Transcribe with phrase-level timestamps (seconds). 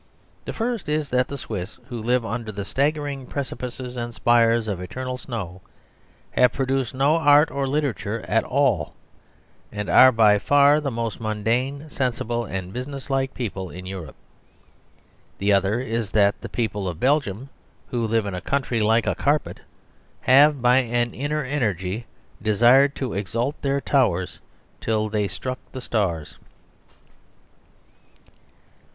[0.45, 5.15] The first is that the Swiss, who live under staggering precipices and spires of eternal
[5.19, 5.61] snow,
[6.31, 8.95] have produced no art or literature at all,
[9.71, 14.15] and are by far the most mundane, sensible, and business like people in Europe.
[15.37, 17.49] The other is that the people of Belgium,
[17.91, 19.59] who live in a country like a carpet,
[20.21, 22.07] have, by an inner energy,
[22.41, 24.39] desired to exalt their towers
[24.79, 26.39] till they struck the stars.